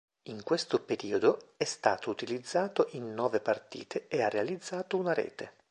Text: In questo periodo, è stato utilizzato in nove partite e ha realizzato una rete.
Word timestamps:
In 0.29 0.41
questo 0.41 0.81
periodo, 0.81 1.51
è 1.57 1.63
stato 1.63 2.09
utilizzato 2.09 2.87
in 2.93 3.13
nove 3.13 3.39
partite 3.39 4.07
e 4.07 4.23
ha 4.23 4.29
realizzato 4.29 4.97
una 4.97 5.13
rete. 5.13 5.53